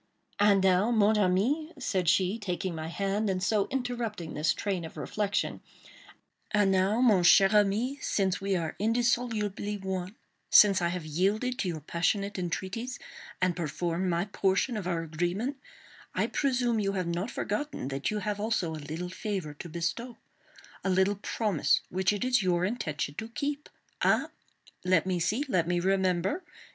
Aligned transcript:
"And 0.39 0.63
now, 0.63 0.89
mon 0.89 1.19
ami," 1.19 1.73
said 1.77 2.09
she, 2.09 2.39
taking 2.39 2.73
my 2.73 2.87
hand, 2.87 3.29
and 3.29 3.43
so 3.43 3.67
interrupting 3.69 4.33
this 4.33 4.51
train 4.51 4.83
of 4.83 4.97
reflection, 4.97 5.61
"and 6.49 6.71
now, 6.71 7.01
mon 7.01 7.21
cher 7.21 7.51
ami, 7.55 7.97
since 8.01 8.41
we 8.41 8.55
are 8.55 8.75
indissolubly 8.79 9.77
one—since 9.77 10.81
I 10.81 10.87
have 10.87 11.05
yielded 11.05 11.59
to 11.59 11.67
your 11.67 11.81
passionate 11.81 12.39
entreaties, 12.39 12.97
and 13.43 13.55
performed 13.55 14.09
my 14.09 14.25
portion 14.25 14.75
of 14.75 14.87
our 14.87 15.03
agreement—I 15.03 16.25
presume 16.25 16.79
you 16.79 16.93
have 16.93 17.05
not 17.05 17.29
forgotten 17.29 17.89
that 17.89 18.09
you 18.09 18.17
also 18.25 18.73
have 18.73 18.81
a 18.81 18.85
little 18.87 19.09
favor 19.09 19.53
to 19.53 19.69
bestow—a 19.69 20.89
little 20.89 21.17
promise 21.17 21.81
which 21.89 22.11
it 22.11 22.25
is 22.25 22.41
your 22.41 22.65
intention 22.65 23.13
to 23.19 23.29
keep. 23.29 23.69
Ah! 24.01 24.29
let 24.83 25.05
me 25.05 25.19
see! 25.19 25.45
Let 25.47 25.67
me 25.67 25.79
remember! 25.79 26.43